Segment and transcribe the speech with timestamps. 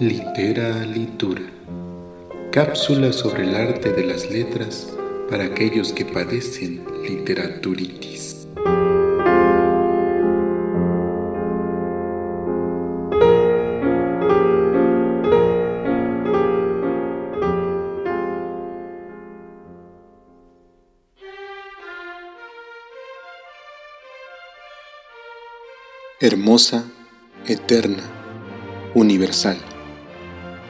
[0.00, 1.42] Litera Litura.
[2.52, 4.92] Cápsula sobre el arte de las letras
[5.28, 8.46] para aquellos que padecen literaturitis.
[26.20, 26.84] hermosa,
[27.46, 28.02] eterna,
[28.94, 29.56] universal,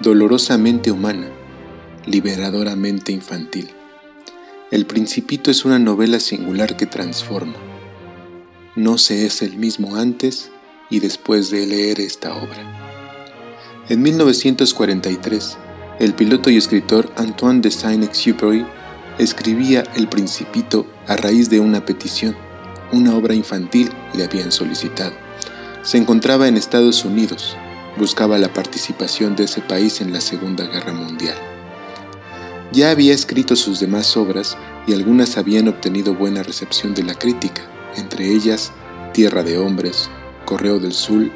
[0.00, 1.28] dolorosamente humana,
[2.06, 3.70] liberadoramente infantil.
[4.70, 7.56] El Principito es una novela singular que transforma.
[8.76, 10.50] No se es el mismo antes
[10.88, 13.04] y después de leer esta obra.
[13.90, 15.58] En 1943,
[15.98, 18.64] el piloto y escritor Antoine de Saint-Exupéry
[19.18, 22.34] escribía El Principito a raíz de una petición.
[22.90, 25.12] Una obra infantil le habían solicitado.
[25.82, 27.54] Se encontraba en Estados Unidos,
[27.96, 31.36] buscaba la participación de ese país en la Segunda Guerra Mundial.
[32.72, 37.62] Ya había escrito sus demás obras y algunas habían obtenido buena recepción de la crítica,
[37.96, 38.72] entre ellas
[39.12, 40.08] Tierra de Hombres,
[40.44, 41.30] Correo del Sur.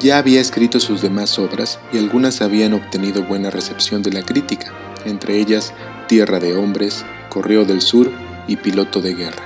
[0.00, 4.72] Ya había escrito sus demás obras y algunas habían obtenido buena recepción de la crítica,
[5.04, 5.72] entre ellas
[6.08, 8.10] Tierra de Hombres, Correo del Sur
[8.48, 9.42] y Piloto de Guerra.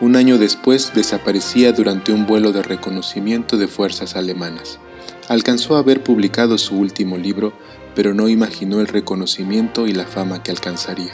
[0.00, 4.78] Un año después desaparecía durante un vuelo de reconocimiento de fuerzas alemanas.
[5.28, 7.54] Alcanzó a haber publicado su último libro,
[7.94, 11.12] pero no imaginó el reconocimiento y la fama que alcanzaría.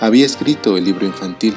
[0.00, 1.54] Había escrito el libro infantil,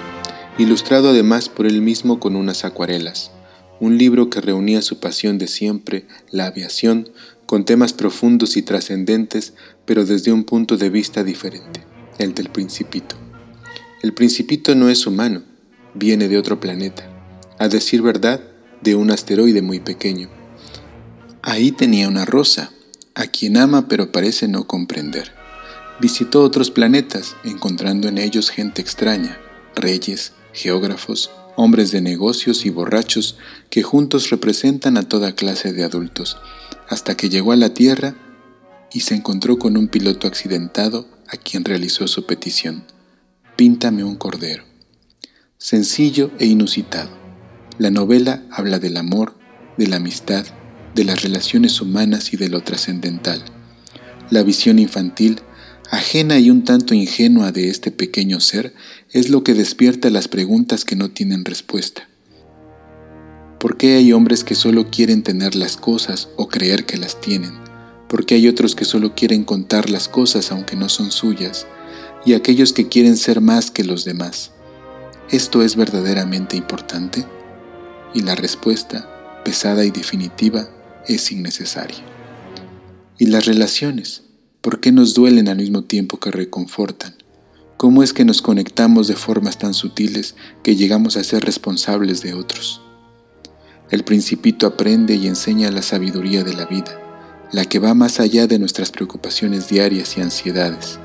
[0.57, 3.31] ilustrado además por él mismo con unas acuarelas,
[3.79, 7.09] un libro que reunía su pasión de siempre, la aviación,
[7.45, 9.53] con temas profundos y trascendentes,
[9.85, 11.81] pero desde un punto de vista diferente,
[12.17, 13.15] el del principito.
[14.01, 15.43] El principito no es humano,
[15.93, 17.07] viene de otro planeta,
[17.59, 18.41] a decir verdad,
[18.81, 20.40] de un asteroide muy pequeño.
[21.43, 22.71] Ahí tenía una rosa,
[23.15, 25.31] a quien ama pero parece no comprender.
[25.99, 29.39] Visitó otros planetas, encontrando en ellos gente extraña,
[29.75, 33.37] reyes, geógrafos, hombres de negocios y borrachos
[33.69, 36.37] que juntos representan a toda clase de adultos,
[36.89, 38.15] hasta que llegó a la Tierra
[38.91, 42.83] y se encontró con un piloto accidentado a quien realizó su petición.
[43.55, 44.71] Píntame un cordero
[45.61, 47.11] sencillo e inusitado.
[47.77, 49.35] La novela habla del amor,
[49.77, 50.43] de la amistad,
[50.95, 53.43] de las relaciones humanas y de lo trascendental.
[54.29, 55.41] La visión infantil,
[55.89, 58.73] ajena y un tanto ingenua de este pequeño ser,
[59.11, 62.07] es lo que despierta las preguntas que no tienen respuesta.
[63.59, 67.53] ¿Por qué hay hombres que solo quieren tener las cosas o creer que las tienen?
[68.07, 71.67] ¿Por qué hay otros que solo quieren contar las cosas aunque no son suyas?
[72.25, 74.51] Y aquellos que quieren ser más que los demás.
[75.29, 77.25] ¿Esto es verdaderamente importante?
[78.13, 80.67] Y la respuesta, pesada y definitiva,
[81.07, 82.03] es innecesaria.
[83.17, 84.23] ¿Y las relaciones?
[84.61, 87.15] ¿Por qué nos duelen al mismo tiempo que reconfortan?
[87.77, 92.33] ¿Cómo es que nos conectamos de formas tan sutiles que llegamos a ser responsables de
[92.33, 92.81] otros?
[93.89, 96.99] El principito aprende y enseña la sabiduría de la vida,
[97.51, 100.99] la que va más allá de nuestras preocupaciones diarias y ansiedades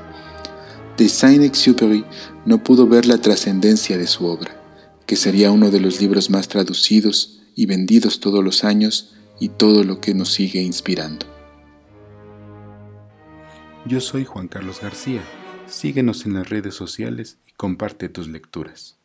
[0.97, 2.03] de Saint-Exupéry
[2.45, 4.59] no pudo ver la trascendencia de su obra,
[5.05, 9.83] que sería uno de los libros más traducidos y vendidos todos los años y todo
[9.83, 11.25] lo que nos sigue inspirando.
[13.85, 15.21] Yo soy Juan Carlos García.
[15.67, 18.97] Síguenos en las redes sociales y comparte tus lecturas.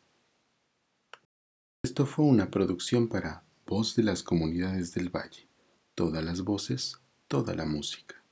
[1.83, 5.47] Esto fue una producción para Voz de las Comunidades del Valle.
[5.95, 8.22] Todas las voces, toda la música.